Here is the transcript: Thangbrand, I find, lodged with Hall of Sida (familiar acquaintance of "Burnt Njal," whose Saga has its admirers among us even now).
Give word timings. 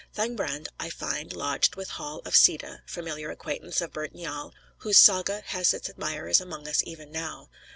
Thangbrand, 0.15 0.65
I 0.79 0.89
find, 0.89 1.31
lodged 1.31 1.75
with 1.75 1.89
Hall 1.91 2.23
of 2.25 2.33
Sida 2.35 2.81
(familiar 2.87 3.29
acquaintance 3.29 3.81
of 3.81 3.93
"Burnt 3.93 4.15
Njal," 4.15 4.51
whose 4.77 4.97
Saga 4.97 5.43
has 5.45 5.75
its 5.75 5.89
admirers 5.89 6.41
among 6.41 6.67
us 6.67 6.81
even 6.87 7.11
now). 7.11 7.51